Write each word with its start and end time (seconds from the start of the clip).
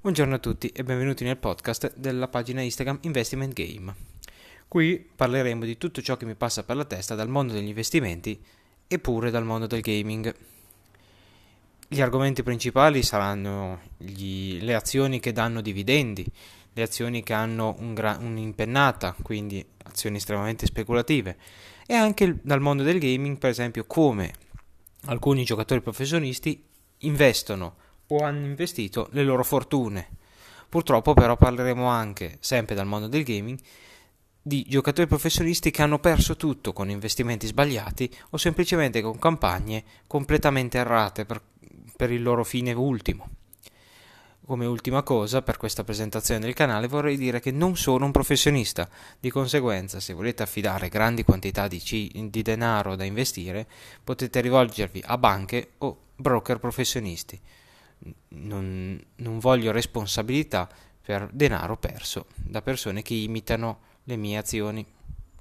Buongiorno 0.00 0.36
a 0.36 0.38
tutti 0.38 0.68
e 0.68 0.84
benvenuti 0.84 1.24
nel 1.24 1.38
podcast 1.38 1.92
della 1.96 2.28
pagina 2.28 2.62
Instagram 2.62 3.00
Investment 3.02 3.52
Game. 3.52 3.92
Qui 4.68 5.04
parleremo 5.16 5.64
di 5.64 5.76
tutto 5.76 6.00
ciò 6.00 6.16
che 6.16 6.24
mi 6.24 6.36
passa 6.36 6.62
per 6.62 6.76
la 6.76 6.84
testa 6.84 7.16
dal 7.16 7.28
mondo 7.28 7.52
degli 7.52 7.66
investimenti 7.66 8.40
e 8.86 8.98
pure 9.00 9.32
dal 9.32 9.44
mondo 9.44 9.66
del 9.66 9.80
gaming. 9.80 10.32
Gli 11.88 12.00
argomenti 12.00 12.44
principali 12.44 13.02
saranno 13.02 13.80
gli, 13.96 14.62
le 14.62 14.76
azioni 14.76 15.18
che 15.18 15.32
danno 15.32 15.60
dividendi, 15.60 16.24
le 16.74 16.82
azioni 16.82 17.24
che 17.24 17.32
hanno 17.32 17.74
un 17.80 17.92
gra- 17.92 18.18
un'impennata, 18.20 19.16
quindi 19.20 19.66
azioni 19.82 20.18
estremamente 20.18 20.64
speculative, 20.66 21.36
e 21.88 21.94
anche 21.94 22.38
dal 22.40 22.60
mondo 22.60 22.84
del 22.84 23.00
gaming, 23.00 23.36
per 23.36 23.50
esempio, 23.50 23.84
come 23.84 24.32
alcuni 25.06 25.42
giocatori 25.42 25.80
professionisti 25.80 26.62
investono 26.98 27.86
o 28.08 28.24
hanno 28.24 28.46
investito 28.46 29.08
le 29.12 29.24
loro 29.24 29.44
fortune. 29.44 30.08
Purtroppo 30.68 31.14
però 31.14 31.36
parleremo 31.36 31.86
anche, 31.86 32.36
sempre 32.40 32.74
dal 32.74 32.86
mondo 32.86 33.08
del 33.08 33.24
gaming, 33.24 33.58
di 34.40 34.64
giocatori 34.66 35.06
professionisti 35.06 35.70
che 35.70 35.82
hanno 35.82 35.98
perso 35.98 36.36
tutto 36.36 36.72
con 36.72 36.90
investimenti 36.90 37.46
sbagliati 37.46 38.10
o 38.30 38.36
semplicemente 38.36 39.02
con 39.02 39.18
campagne 39.18 39.84
completamente 40.06 40.78
errate 40.78 41.26
per, 41.26 41.42
per 41.96 42.10
il 42.10 42.22
loro 42.22 42.44
fine 42.44 42.72
ultimo. 42.72 43.28
Come 44.46 44.64
ultima 44.64 45.02
cosa, 45.02 45.42
per 45.42 45.58
questa 45.58 45.84
presentazione 45.84 46.40
del 46.40 46.54
canale 46.54 46.88
vorrei 46.88 47.18
dire 47.18 47.40
che 47.40 47.50
non 47.50 47.76
sono 47.76 48.06
un 48.06 48.12
professionista, 48.12 48.88
di 49.20 49.30
conseguenza 49.30 50.00
se 50.00 50.14
volete 50.14 50.42
affidare 50.42 50.88
grandi 50.88 51.22
quantità 51.22 51.68
di, 51.68 51.78
c- 51.78 52.10
di 52.30 52.40
denaro 52.40 52.96
da 52.96 53.04
investire 53.04 53.66
potete 54.02 54.40
rivolgervi 54.40 55.02
a 55.04 55.18
banche 55.18 55.72
o 55.78 55.98
broker 56.16 56.58
professionisti 56.58 57.38
non, 58.28 59.00
non 59.16 59.38
voglio 59.38 59.72
responsabilità 59.72 60.68
per 61.00 61.28
denaro 61.32 61.76
perso 61.76 62.26
da 62.36 62.62
persone 62.62 63.02
che 63.02 63.14
imitano 63.14 63.80
le 64.04 64.16
mie 64.16 64.36
azioni. 64.36 64.84